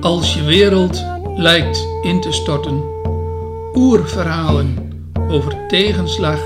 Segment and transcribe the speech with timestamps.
[0.00, 1.04] Als je wereld
[1.36, 2.82] lijkt in te storten,
[3.74, 4.92] oerverhalen
[5.28, 6.40] over tegenslag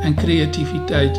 [0.00, 1.14] en creativiteit.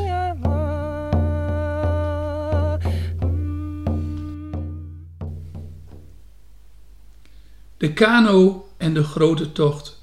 [7.78, 10.02] De kano en de grote tocht.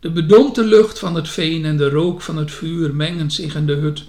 [0.00, 3.66] De bedompte lucht van het veen en de rook van het vuur mengen zich in
[3.66, 4.04] de hut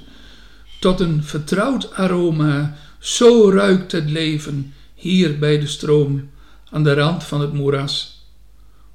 [0.80, 2.78] tot een vertrouwd aroma.
[3.00, 6.30] Zo ruikt het leven hier bij de stroom
[6.72, 8.26] aan de rand van het moeras.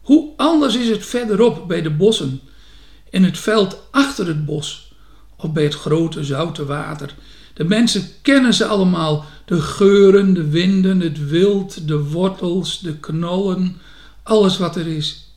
[0.01, 2.41] Hoe anders is het verderop bij de bossen,
[3.11, 4.93] in het veld achter het bos
[5.37, 7.15] of bij het grote zoute water.
[7.55, 13.80] De mensen kennen ze allemaal, de geuren, de winden, het wild, de wortels, de knollen,
[14.23, 15.35] alles wat er is.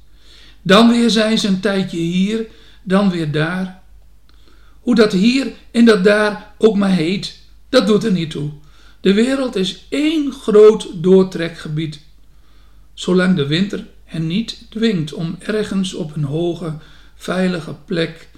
[0.62, 2.48] Dan weer zijn ze een tijdje hier,
[2.84, 3.82] dan weer daar.
[4.80, 7.40] Hoe dat hier en dat daar ook maar heet,
[7.70, 8.52] dat doet er niet toe.
[9.04, 12.02] De wereld is één groot doortrekgebied.
[12.94, 16.74] Zolang de winter hen niet dwingt om ergens op een hoge,
[17.16, 18.30] veilige plek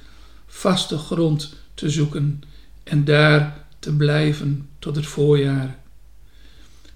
[0.48, 2.44] vaste grond te zoeken
[2.84, 5.80] en daar te blijven tot het voorjaar.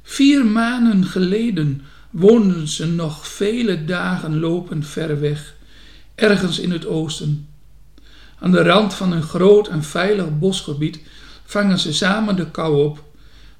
[0.02, 5.56] Vier maanden geleden woonden ze nog vele dagen lopend ver weg,
[6.16, 7.48] ergens in het oosten.
[8.40, 11.00] Aan de rand van een groot en veilig bosgebied
[11.46, 13.08] vangen ze samen de kou op,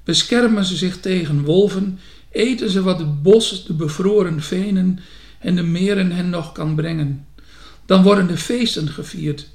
[0.04, 1.98] beschermen ze zich tegen wolven,
[2.30, 4.98] eten ze wat het bos, de bevroren venen
[5.38, 7.26] en de meren hen nog kan brengen.
[7.86, 9.48] Dan worden de feesten gevierd,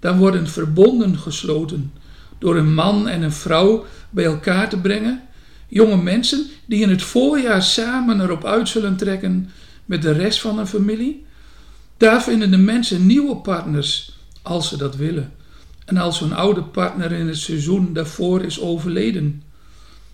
[0.00, 1.92] dan worden verbonden gesloten
[2.38, 5.22] door een man en een vrouw bij elkaar te brengen,
[5.68, 9.50] jonge mensen die in het voorjaar samen erop uit zullen trekken
[9.84, 11.24] met de rest van hun familie.
[11.96, 15.32] Daar vinden de mensen nieuwe partners als ze dat willen.
[15.84, 19.42] En als hun oude partner in het seizoen daarvoor is overleden.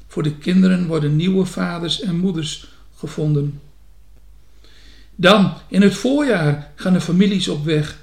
[0.08, 3.60] Voor de kinderen worden nieuwe vaders en moeders gevonden.
[5.14, 7.98] Dan, in het voorjaar, gaan de families op weg.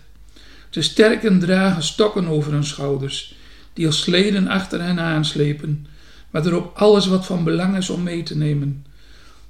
[0.69, 3.35] De sterken dragen stokken over hun schouders,
[3.73, 5.87] die als sleden achter hen aanslepen,
[6.29, 8.85] met erop alles wat van belang is om mee te nemen.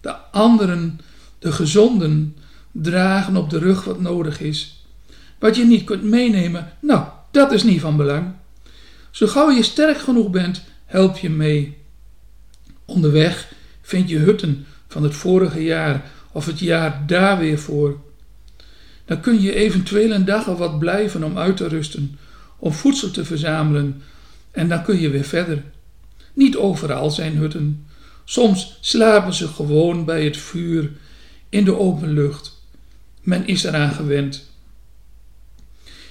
[0.01, 0.99] De anderen,
[1.39, 2.35] de gezonden,
[2.71, 4.85] dragen op de rug wat nodig is.
[5.39, 8.33] Wat je niet kunt meenemen, nou, dat is niet van belang.
[9.11, 11.77] Zo gauw je sterk genoeg bent, help je mee.
[12.85, 13.47] Onderweg
[13.81, 17.97] vind je hutten van het vorige jaar of het jaar daar weer voor.
[19.05, 22.19] Dan kun je eventueel een dag of wat blijven om uit te rusten,
[22.57, 24.01] om voedsel te verzamelen
[24.51, 25.63] en dan kun je weer verder.
[26.33, 27.85] Niet overal zijn hutten.
[28.23, 30.91] Soms slapen ze gewoon bij het vuur
[31.49, 32.61] in de open lucht.
[33.21, 34.49] Men is eraan gewend.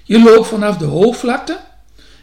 [0.04, 1.60] Je loopt vanaf de hoogvlakte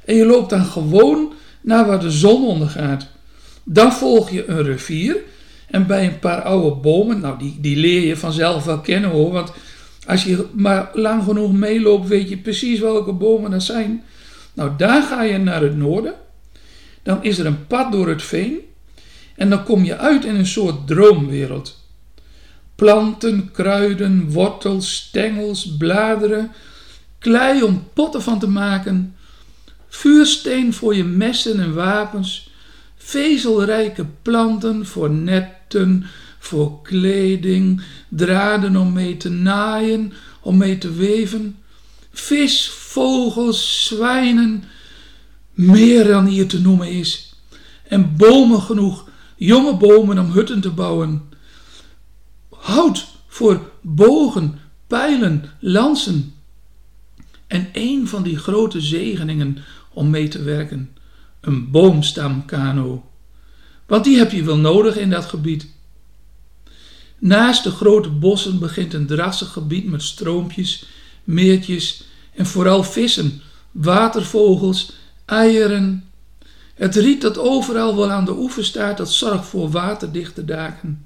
[0.05, 3.07] en je loopt dan gewoon naar waar de zon ondergaat.
[3.63, 5.17] Dan volg je een rivier
[5.67, 9.31] en bij een paar oude bomen, nou die, die leer je vanzelf wel kennen hoor,
[9.31, 9.51] want
[10.05, 14.03] als je maar lang genoeg meeloopt weet je precies welke bomen dat zijn.
[14.53, 16.13] Nou daar ga je naar het noorden,
[17.03, 18.59] dan is er een pad door het veen
[19.35, 21.79] en dan kom je uit in een soort droomwereld.
[22.75, 26.51] Planten, kruiden, wortels, stengels, bladeren,
[27.19, 29.15] klei om potten van te maken,
[29.89, 32.50] vuursteen voor je messen en wapens,
[33.03, 36.05] vezelrijke planten voor netten,
[36.39, 41.57] voor kleding, draden om mee te naaien, om mee te weven,
[42.11, 44.63] vis, vogels, zwijnen,
[45.53, 47.35] meer dan hier te noemen is,
[47.87, 51.21] en bomen genoeg, jonge bomen om hutten te bouwen,
[52.49, 56.33] hout voor bogen, pijlen, lansen,
[57.47, 59.57] en een van die grote zegeningen
[59.93, 60.95] om mee te werken,
[61.41, 63.09] een boomstamkano.
[63.85, 65.67] Want die heb je wel nodig in dat gebied.
[67.19, 70.85] Naast de grote bossen begint een drassig gebied met stroompjes,
[71.23, 72.03] meertjes
[72.35, 73.41] en vooral vissen,
[73.71, 74.91] watervogels,
[75.25, 76.09] eieren.
[76.73, 81.05] Het riet dat overal wel aan de oever staat, dat zorgt voor waterdichte daken.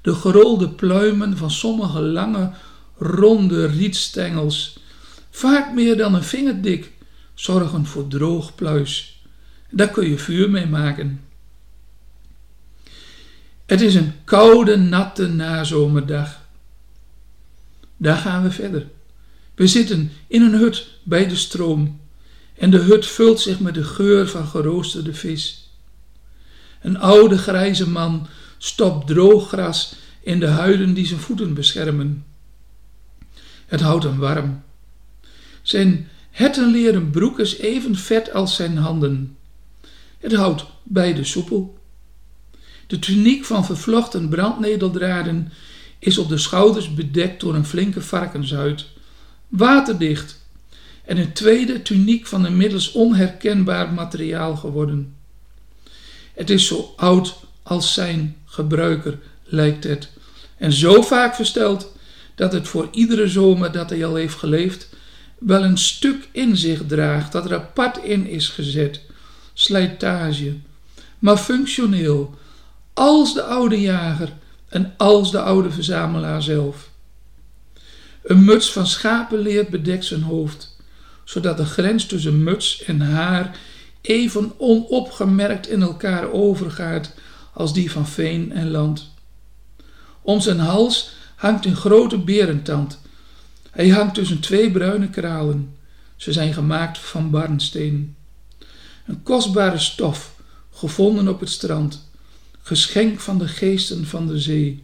[0.00, 2.50] De gerolde pluimen van sommige lange,
[2.98, 4.78] ronde rietstengels
[5.30, 6.92] vaak meer dan een vingerdik,
[7.34, 9.19] zorgen voor droog pluis.
[9.70, 11.20] Daar kun je vuur mee maken.
[13.66, 16.40] Het is een koude, natte nazomerdag.
[17.96, 18.86] Daar gaan we verder.
[19.54, 22.00] We zitten in een hut bij de stroom
[22.54, 25.70] en de hut vult zich met de geur van geroosterde vis.
[26.82, 28.26] Een oude grijze man
[28.58, 32.24] stopt droog gras in de huiden die zijn voeten beschermen.
[33.66, 34.62] Het houdt hem warm.
[35.62, 39.36] Zijn hettenleren broek is even vet als zijn handen.
[40.20, 41.78] Het houdt beide soepel.
[42.86, 45.52] De tuniek van vervlochten brandnedeldraden
[45.98, 48.86] is op de schouders bedekt door een flinke varkenshuid,
[49.48, 50.38] waterdicht,
[51.04, 55.14] en een tweede tuniek van inmiddels onherkenbaar materiaal geworden.
[56.34, 60.10] Het is zo oud als zijn gebruiker, lijkt het,
[60.56, 61.92] en zo vaak versteld
[62.34, 64.88] dat het voor iedere zomer dat hij al heeft geleefd
[65.38, 69.00] wel een stuk in zich draagt dat er apart in is gezet,
[69.52, 70.56] slijtage,
[71.18, 72.34] maar functioneel,
[72.94, 74.32] als de oude jager
[74.68, 76.90] en als de oude verzamelaar zelf.
[78.22, 80.76] Een muts van schapenleer bedekt zijn hoofd,
[81.24, 83.58] zodat de grens tussen muts en haar
[84.00, 87.14] even onopgemerkt in elkaar overgaat
[87.52, 89.10] als die van veen en land.
[90.22, 93.00] Om zijn hals hangt een grote berentand.
[93.70, 95.74] Hij hangt tussen twee bruine kralen.
[96.16, 98.16] Ze zijn gemaakt van barnsteen.
[99.06, 100.34] Een kostbare stof,
[100.70, 102.10] gevonden op het strand,
[102.62, 104.82] geschenk van de geesten van de zee.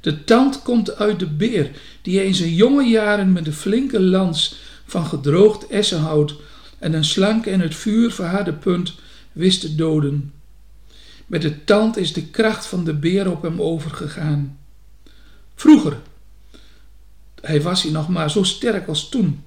[0.00, 1.70] De tand komt uit de beer,
[2.02, 4.54] die in zijn jonge jaren met een flinke lans
[4.84, 6.34] van gedroogd essenhout
[6.78, 8.94] en een slanke in het vuur verharde punt
[9.32, 10.32] wist te doden.
[11.26, 14.58] Met de tand is de kracht van de beer op hem overgegaan.
[15.54, 15.96] Vroeger,
[17.40, 19.44] hij was hij nog maar zo sterk als toen.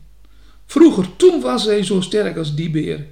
[0.65, 3.05] Vroeger, toen was hij zo sterk als die beer.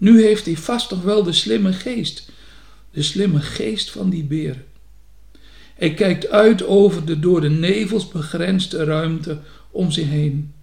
[0.00, 2.30] Nu heeft hij vast toch wel de slimme geest,
[2.90, 4.64] de slimme geest van die beer.
[5.74, 9.38] Hij kijkt uit over de door de nevels begrensde ruimte
[9.70, 10.54] om zich heen.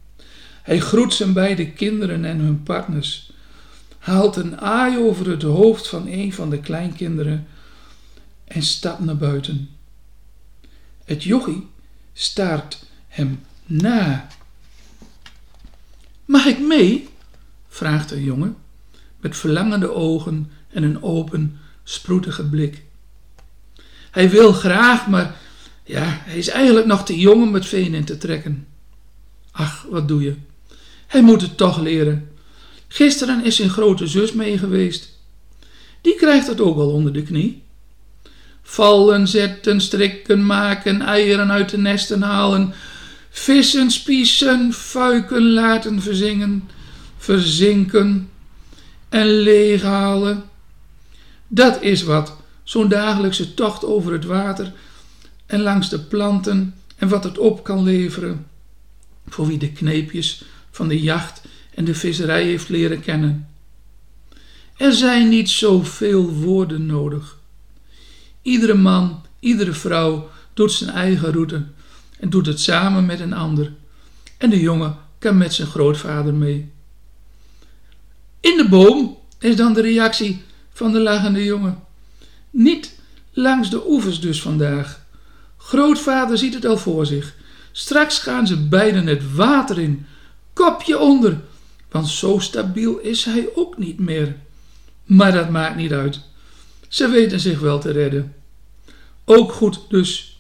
[0.64, 3.32] Hij groet zijn beide kinderen en hun partners,
[3.98, 7.48] haalt een aai over het hoofd van een van de kleinkinderen
[8.44, 9.70] en stapt naar buiten.
[11.06, 11.68] Het jochie
[12.14, 14.28] staart hem na.
[16.26, 17.08] Mag ik mee?
[17.68, 18.66] vraagt de jongen
[19.28, 22.84] met verlangende ogen en een open, sproetige blik.
[24.12, 25.36] Hij wil graag, maar
[25.84, 28.68] ja, hij is eigenlijk nog te jong om het veen in te trekken.
[29.52, 30.36] Ach, wat doe je?
[31.08, 32.30] Hij moet het toch leren.
[32.88, 35.10] Gisteren is zijn grote zus mee geweest.
[36.02, 37.64] Die krijgt het ook wel onder de knie.
[38.62, 42.74] Vallen, zetten, strikken, maken, eieren uit de nesten halen,
[43.30, 46.70] vissen, spiezen, fuiken laten verzingen,
[47.18, 48.30] verzinken
[49.18, 50.44] en leeghalen.
[51.48, 54.74] Dat is wat, zo'n dagelijkse tocht over het water
[55.46, 58.46] en langs de planten en wat het op kan leveren,
[59.28, 61.42] voor wie de kneepjes van de jacht
[61.74, 63.48] en de visserij heeft leren kennen.
[64.78, 67.38] Er zijn niet zoveel woorden nodig.
[68.42, 71.64] Iedere man, iedere vrouw doet zijn eigen route
[72.20, 73.74] en doet het samen met een ander.
[74.38, 76.76] En de jongen kan met zijn grootvader mee.
[78.48, 80.42] In de boom is dan de reactie
[80.74, 81.84] van de lachende jongen.
[82.50, 83.00] Niet
[83.32, 85.06] langs de oevers dus vandaag.
[85.58, 87.36] Grootvader ziet het al voor zich.
[87.72, 90.06] Straks gaan ze beiden het water in,
[90.54, 91.42] kopje onder,
[91.92, 94.36] want zo stabiel is hij ook niet meer.
[95.04, 96.20] Maar dat maakt niet uit.
[96.88, 98.34] Ze weten zich wel te redden.
[99.26, 100.40] Ook goed dus.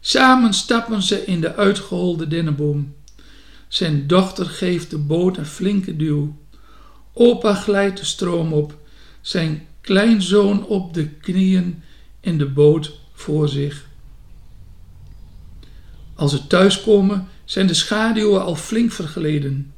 [0.00, 2.94] Samen stappen ze in de uitgeholde dennenboom.
[3.68, 6.36] Zijn dochter geeft de boot een flinke duw.
[7.20, 8.78] Opa glijdt de stroom op,
[9.20, 11.82] zijn kleinzoon op de knieën
[12.20, 13.86] in de boot voor zich.
[16.14, 19.72] Als ze thuiskomen, zijn de schaduwen al flink vergleden.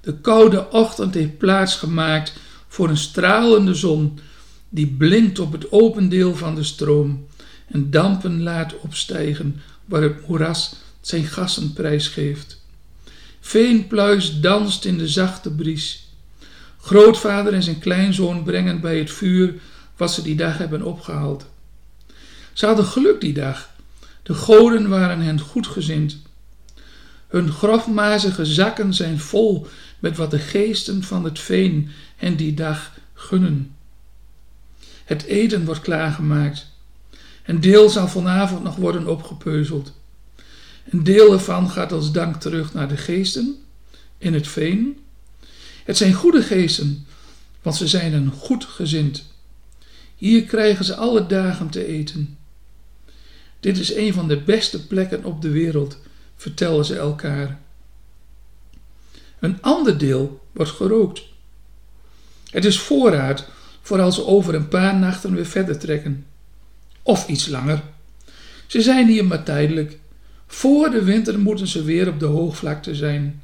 [0.00, 2.32] De koude ochtend heeft plaats gemaakt
[2.68, 4.18] voor een stralende zon
[4.68, 7.26] die blinkt op het open deel van de stroom
[7.66, 12.62] en dampen laat opstijgen waar het moeras zijn gassen prijsgeeft.
[13.40, 16.07] Veenpluis danst in de zachte bries.
[16.80, 19.54] Grootvader en zijn kleinzoon brengen bij het vuur
[19.96, 21.46] wat ze die dag hebben opgehaald.
[22.52, 23.70] Ze hadden geluk die dag.
[24.22, 26.18] De goden waren hen goedgezind.
[27.28, 29.66] Hun grofmazige zakken zijn vol
[29.98, 33.74] met wat de geesten van het veen hen die dag gunnen.
[35.04, 36.66] Het eten wordt klaargemaakt.
[37.44, 39.92] Een deel zal vanavond nog worden opgepeuzeld.
[40.90, 43.56] Een deel ervan gaat als dank terug naar de geesten
[44.18, 44.98] in het veen.
[45.88, 47.06] Het zijn goede geesten,
[47.62, 49.24] want ze zijn een goed gezind.
[50.16, 52.38] Hier krijgen ze alle dagen te eten.
[53.60, 55.98] Dit is een van de beste plekken op de wereld,
[56.36, 57.60] vertellen ze elkaar.
[59.38, 61.22] Een ander deel wordt gerookt.
[62.50, 63.48] Het is voorraad
[63.82, 66.26] voor als ze over een paar nachten weer verder trekken.
[67.02, 67.82] Of iets langer.
[68.66, 69.98] Ze zijn hier maar tijdelijk.
[70.46, 73.42] Voor de winter moeten ze weer op de hoogvlakte zijn.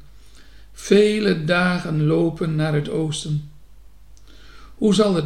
[0.77, 3.51] Vele dagen lopen naar het oosten.
[4.75, 5.25] Hoe zal het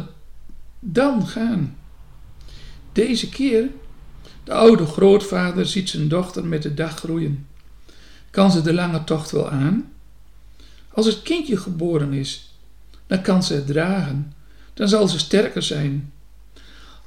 [0.78, 1.76] dan gaan?
[2.92, 3.68] Deze keer,
[4.44, 7.46] de oude grootvader ziet zijn dochter met de dag groeien.
[8.30, 9.92] Kan ze de lange tocht wel aan?
[10.88, 12.54] Als het kindje geboren is,
[13.06, 14.32] dan kan ze het dragen.
[14.74, 16.12] Dan zal ze sterker zijn.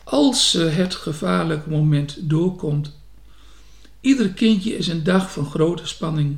[0.03, 2.91] Als ze het gevaarlijke moment doorkomt.
[4.01, 6.37] Ieder kindje is een dag van grote spanning.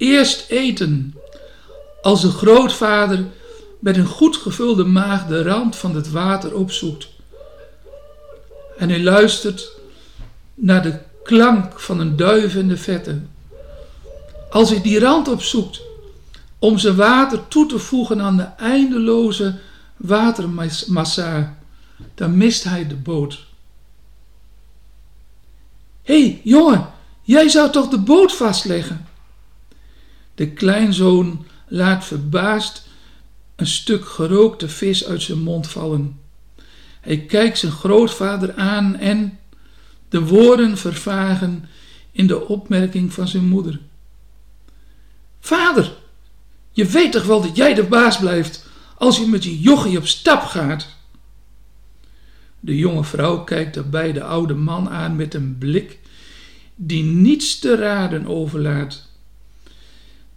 [0.00, 1.14] Eerst eten.
[2.02, 3.24] Als de grootvader
[3.78, 7.08] met een goed gevulde maag de rand van het water opzoekt.
[8.78, 9.72] En hij luistert
[10.54, 13.20] naar de klank van een duif in de vette.
[14.50, 15.80] Als hij die rand opzoekt
[16.58, 19.58] om zijn water toe te voegen aan de eindeloze
[19.96, 21.58] watermassa,
[22.14, 23.38] dan mist hij de boot.
[26.02, 26.88] Hé, hey, jongen,
[27.22, 29.08] jij zou toch de boot vastleggen?
[30.40, 32.86] De kleinzoon laat verbaasd
[33.56, 36.20] een stuk gerookte vis uit zijn mond vallen.
[37.00, 39.38] Hij kijkt zijn grootvader aan en
[40.08, 41.68] de woorden vervagen
[42.12, 43.80] in de opmerking van zijn moeder.
[45.40, 45.96] Vader,
[46.72, 48.66] je weet toch wel dat jij de baas blijft
[48.98, 50.86] als je met je jochie op stap gaat?
[52.60, 55.98] De jonge vrouw kijkt daarbij de oude man aan met een blik
[56.74, 59.08] die niets te raden overlaat.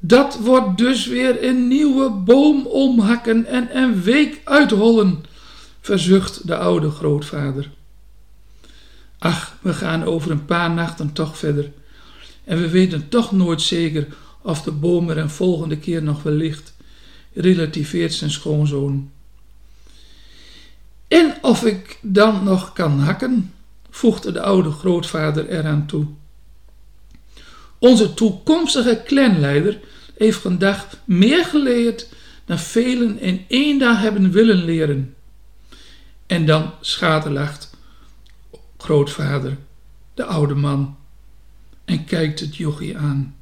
[0.06, 5.24] Dat wordt dus weer een nieuwe boom omhakken en een week uithollen,
[5.82, 7.70] verzucht de oude grootvader.
[9.18, 11.72] Ach, we gaan over een paar nachten toch verder.
[12.44, 14.08] En we weten toch nooit zeker
[14.42, 16.74] of de boom er een volgende keer nog wel ligt,
[17.34, 19.12] relativeert zijn schoonzoon.
[21.08, 23.54] En of ik dan nog kan hakken,
[23.90, 26.08] voegde de oude grootvader eraan toe.
[27.84, 29.80] Onze toekomstige clanleider
[30.18, 32.10] heeft vandaag meer geleerd
[32.46, 35.16] dan velen in één dag hebben willen leren.
[36.26, 37.70] En dan schaterlacht
[38.78, 39.58] grootvader,
[40.14, 40.98] de oude man,
[41.86, 43.36] en kijkt het jochie aan.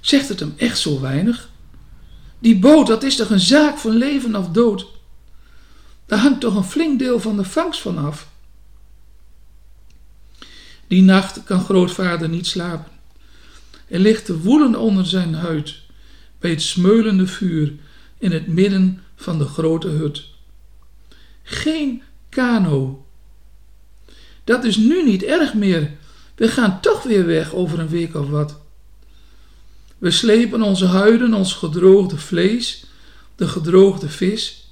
[0.00, 1.50] Zegt het hem echt zo weinig?
[2.38, 4.86] Die boot, dat is toch een zaak van leven of dood?
[6.06, 8.28] Daar hangt toch een flink deel van de vangst van af?
[10.86, 12.92] Die nacht kan grootvader niet slapen.
[13.88, 15.74] Er ligt te woelen onder zijn huid,
[16.38, 17.72] bij het smeulende vuur
[18.18, 20.24] in het midden van de grote hut.
[21.42, 23.06] Geen kano.
[24.44, 25.90] Dat is nu niet erg meer.
[26.34, 28.60] We gaan toch weer weg over een week of wat.
[29.98, 32.84] We slepen onze huiden, ons gedroogde vlees,
[33.36, 34.70] de gedroogde vis.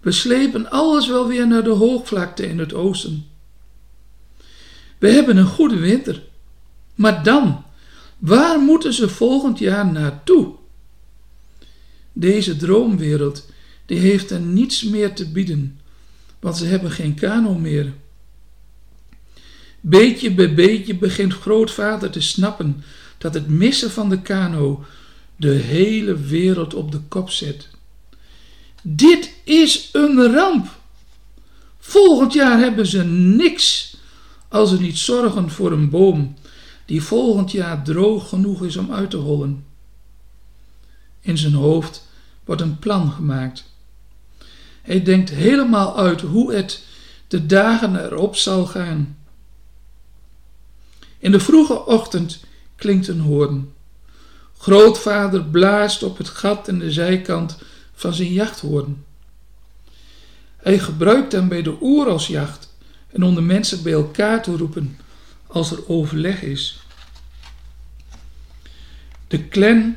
[0.00, 3.26] We slepen alles wel weer naar de hoogvlakte in het oosten.
[5.04, 6.22] We hebben een goede winter.
[6.94, 7.64] Maar dan,
[8.18, 10.54] waar moeten ze volgend jaar naartoe?
[12.12, 13.50] Deze droomwereld,
[13.86, 15.80] die heeft er niets meer te bieden,
[16.40, 17.92] want ze hebben geen kano meer.
[19.80, 22.84] Beetje bij beetje begint grootvader te snappen
[23.18, 24.84] dat het missen van de kano
[25.36, 27.68] de hele wereld op de kop zet.
[28.82, 30.78] Dit is een ramp.
[31.78, 33.93] Volgend jaar hebben ze niks
[34.54, 36.34] als ze niet zorgen voor een boom
[36.84, 39.64] die volgend jaar droog genoeg is om uit te hollen.
[41.20, 42.08] In zijn hoofd
[42.44, 43.64] wordt een plan gemaakt.
[44.82, 46.84] Hij denkt helemaal uit hoe het
[47.28, 49.16] de dagen erop zal gaan.
[51.18, 52.44] In de vroege ochtend
[52.76, 53.72] klinkt een hoorn.
[54.58, 57.58] Grootvader blaast op het gat in de zijkant
[57.94, 59.04] van zijn jachthoorn.
[60.56, 62.73] Hij gebruikt hem bij de oeralsjacht
[63.14, 64.96] en om de mensen bij elkaar te roepen
[65.46, 66.82] als er overleg is.
[69.26, 69.96] De clan,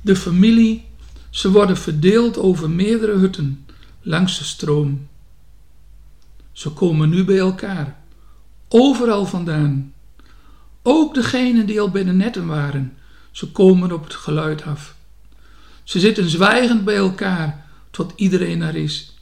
[0.00, 0.84] de familie,
[1.30, 3.66] ze worden verdeeld over meerdere hutten
[4.00, 5.08] langs de stroom.
[6.52, 7.98] Ze komen nu bij elkaar,
[8.68, 9.92] overal vandaan.
[10.82, 12.96] Ook degenen die al bij de netten waren,
[13.30, 14.94] ze komen op het geluid af.
[15.84, 19.14] Ze zitten zwijgend bij elkaar tot iedereen er is.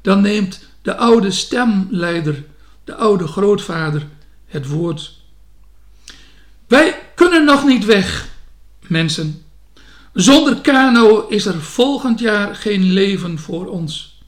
[0.00, 2.44] Dan neemt de oude stemleider,
[2.84, 4.06] de oude grootvader,
[4.46, 5.18] het woord.
[6.66, 8.28] Wij kunnen nog niet weg,
[8.86, 9.42] mensen.
[10.12, 14.22] Zonder kano is er volgend jaar geen leven voor ons.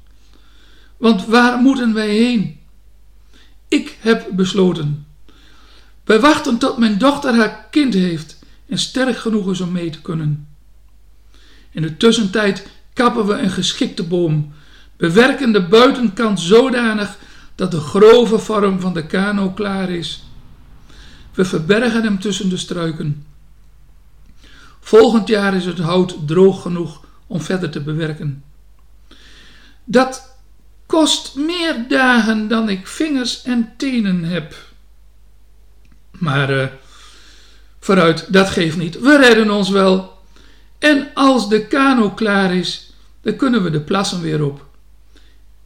[0.97, 2.61] Want waar moeten wij heen?
[3.69, 5.07] Ik heb besloten
[6.05, 10.01] wij wachten tot mijn dochter haar kind heeft en sterk genoeg is om mee te
[10.01, 10.49] kunnen.
[11.71, 14.53] In de tussentijd kappen we een geschikte boom,
[15.03, 17.17] bewerken de buitenkant zodanig
[17.55, 20.25] dat de grove vorm van de kano klaar is.
[21.35, 23.27] We verbergen hem tussen de struiken.
[24.81, 28.45] Volgend jaar is het hout droog genoeg om verder te bewerken.
[29.85, 30.37] Dat
[30.87, 34.55] kost meer dagen dan ik vingers en tenen heb.
[36.11, 36.67] Maar uh,
[37.81, 39.01] vooruit, dat geeft niet.
[39.01, 40.19] We redden ons wel.
[40.79, 44.71] En als de kano klaar is, dan kunnen we de plassen weer op.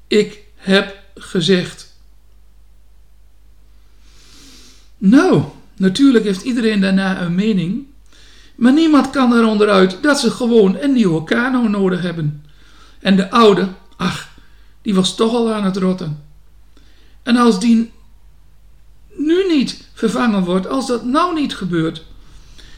[0.06, 1.94] Ik heb gezegd.
[4.98, 5.42] Nou,
[5.76, 7.86] natuurlijk heeft iedereen daarna een mening,
[8.54, 12.44] maar niemand kan er onderuit dat ze gewoon een nieuwe kano nodig hebben.
[13.00, 14.28] En de oude, ach,
[14.82, 16.24] die was toch al aan het rotten.
[17.22, 17.92] En als die
[19.16, 22.04] nu niet vervangen wordt, als dat nou niet gebeurt,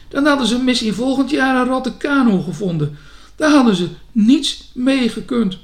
[0.07, 2.97] dan hadden ze misschien volgend jaar een rotte kano gevonden.
[3.35, 5.57] Daar hadden ze niets mee gekund.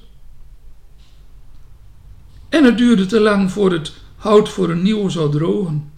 [2.56, 5.92] En het duurde te lang voor het hout voor een nieuwe zou drogen.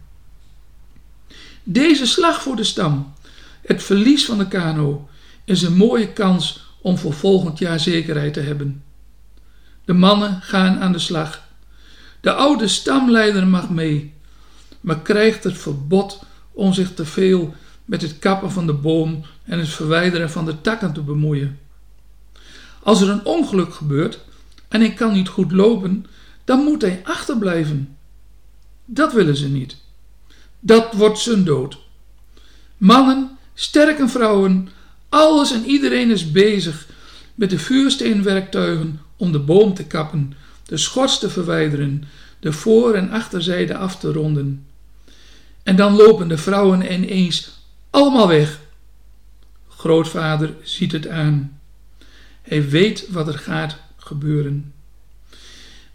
[1.64, 3.14] Deze slag voor de stam,
[3.62, 5.10] het verlies van de kano,
[5.44, 8.84] is een mooie kans om voor volgend jaar zekerheid te hebben.
[9.86, 11.44] De mannen gaan aan de slag.
[12.22, 14.14] De oude stamleider mag mee,
[14.82, 19.60] maar krijgt het verbod om zich te veel met het kappen van de boom en
[19.60, 21.60] het verwijderen van de takken te bemoeien.
[22.84, 24.20] Als er een ongeluk gebeurt
[24.68, 26.06] en hij kan niet goed lopen,
[26.48, 27.98] dan moet hij achterblijven.
[28.86, 29.77] Dat willen ze niet.
[30.60, 31.77] Dat wordt zijn dood.
[32.77, 34.70] Mannen, sterke vrouwen,
[35.10, 36.88] alles en iedereen is bezig
[37.36, 40.34] met de vuursteenwerktuigen om de boom te kappen,
[40.66, 42.04] de schors te verwijderen,
[42.39, 44.66] de voor- en achterzijde af te ronden.
[45.63, 48.60] En dan lopen de vrouwen ineens allemaal weg.
[49.68, 51.60] Grootvader ziet het aan.
[52.42, 54.74] Hij weet wat er gaat gebeuren.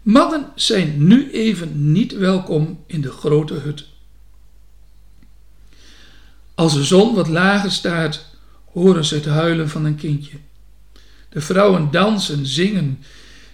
[0.03, 3.85] Mannen zijn nu even niet welkom in de grote hut.
[6.55, 8.25] Als de zon wat lager staat,
[8.65, 10.37] horen ze het huilen van een kindje.
[11.29, 13.03] De vrouwen dansen, zingen.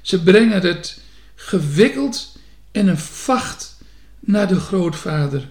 [0.01, 1.01] Ze brengen het
[1.35, 2.37] gewikkeld
[2.71, 3.77] in een vacht
[4.19, 5.49] naar de grootvader.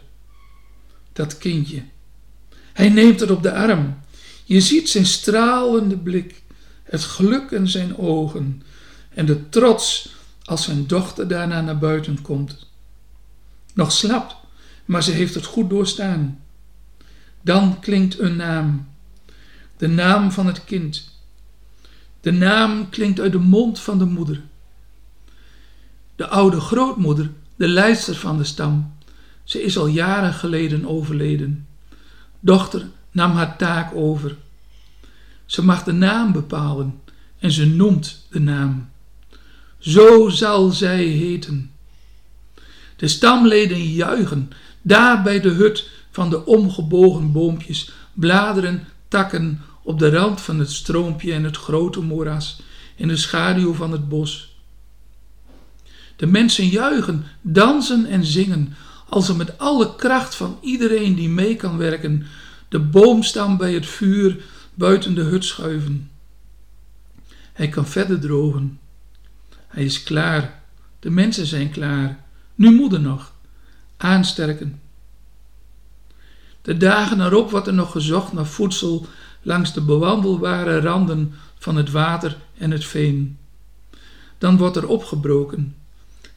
[1.12, 1.83] Dat kindje.
[2.73, 3.99] Hij neemt het op de arm.
[4.45, 6.43] Je ziet zijn stralende blik,
[6.82, 8.63] het geluk in zijn ogen
[9.15, 10.17] en de trots
[10.49, 12.67] als zijn dochter daarna naar buiten komt.
[13.75, 14.37] Nog slaapt,
[14.84, 16.43] maar ze heeft het goed doorstaan.
[17.41, 18.89] Dan klinkt een naam,
[19.76, 21.11] de naam van het kind.
[22.21, 24.43] De naam klinkt uit de mond van de moeder.
[26.17, 28.93] De oude grootmoeder, de leidster van de stam,
[29.45, 31.67] ze is al jaren geleden overleden.
[32.41, 34.37] Dochter nam haar taak over.
[35.47, 37.00] Ze mag de naam bepalen
[37.39, 38.89] en ze noemt de naam.
[39.78, 41.71] Zo zal zij heten.
[42.97, 44.50] De stamleden juichen,
[44.82, 50.71] daar bij de hut van de omgebogen boompjes, bladeren, takken op de rand van het
[50.71, 52.60] stroompje en het grote moeras,
[52.97, 54.56] in de schaduw van het bos.
[56.17, 58.75] De mensen juichen, dansen en zingen,
[59.08, 62.26] als ze met alle kracht van iedereen die mee kan werken,
[62.69, 66.10] de boomstam bij het vuur buiten de hut schuiven.
[67.52, 68.78] Hij kan verder drogen.
[69.69, 70.63] Hij is klaar.
[71.00, 72.25] De mensen zijn klaar.
[72.54, 73.33] Nu moeder nog.
[73.97, 74.81] Aansterken.
[76.63, 79.07] De dagen erop wordt er nog gezocht naar voedsel
[79.43, 83.39] langs de bewandelbare randen van het water en het veen.
[84.39, 85.76] Dan wordt er opgebroken.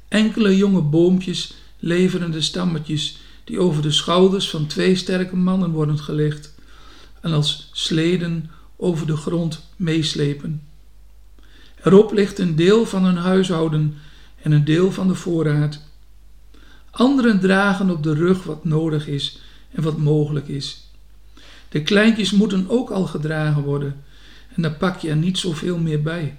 [0.07, 5.99] Enkele jonge boompjes leveren de stammetjes die over de schouders van twee sterke mannen worden
[5.99, 6.53] gelegd
[7.21, 10.61] en als sleden over de grond meeslepen.
[11.83, 13.97] Erop ligt een deel van hun huishouden
[14.41, 15.79] en een deel van de voorraad.
[16.91, 19.39] Anderen dragen op de rug wat nodig is
[19.71, 20.89] en wat mogelijk is.
[21.69, 24.03] De kleintjes moeten ook al gedragen worden
[24.55, 26.37] en dan pak je er niet zoveel meer bij.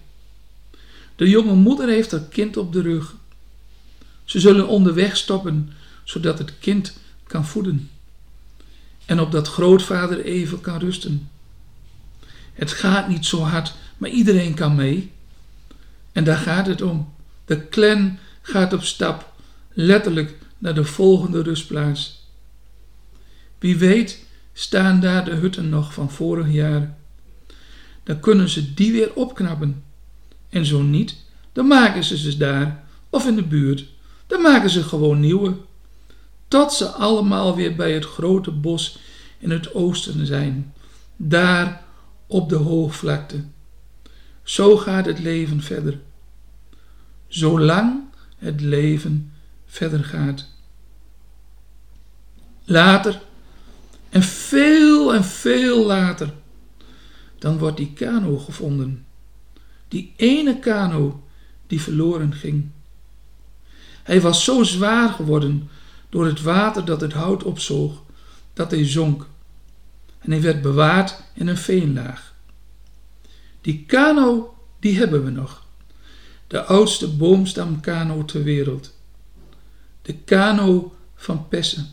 [1.16, 3.14] De jonge moeder heeft haar kind op de rug.
[4.24, 5.72] Ze zullen onderweg stoppen,
[6.05, 7.90] zodat het kind kan voeden.
[9.05, 11.31] En opdat grootvader even kan rusten.
[12.52, 15.11] Het gaat niet zo hard, maar iedereen kan mee.
[16.12, 17.14] En daar gaat het om.
[17.44, 19.33] De clan gaat op stap,
[19.72, 22.29] letterlijk naar de volgende rustplaats.
[23.59, 26.96] Wie weet staan daar de hutten nog van vorig jaar.
[28.03, 29.85] Dan kunnen ze die weer opknappen.
[30.48, 31.16] En zo niet,
[31.53, 33.85] dan maken ze ze daar of in de buurt.
[34.27, 35.57] Dan maken ze gewoon nieuwe.
[36.48, 38.98] Tot ze allemaal weer bij het grote bos
[39.38, 40.75] in het oosten zijn.
[41.16, 41.85] Daar
[42.27, 43.44] op de hoogvlakte.
[44.42, 46.00] Zo gaat het leven verder.
[47.28, 48.02] Zolang
[48.37, 49.33] het leven
[49.66, 50.48] verder gaat.
[52.64, 53.20] Later,
[54.09, 56.33] en veel en veel later,
[57.38, 59.07] dan wordt die kano gevonden.
[59.88, 61.24] Die ene kano
[61.66, 62.68] die verloren ging.
[64.02, 65.68] Hij was zo zwaar geworden
[66.09, 68.02] door het water dat het hout opzoog,
[68.52, 69.26] dat hij zonk.
[70.18, 72.31] En hij werd bewaard in een veenlaag.
[73.62, 75.66] Die kano, die hebben we nog.
[76.46, 78.94] De oudste boomstamkano ter wereld.
[80.03, 81.87] De kano van Pessen.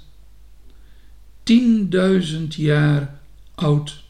[1.43, 3.19] Tienduizend jaar
[3.55, 4.03] oud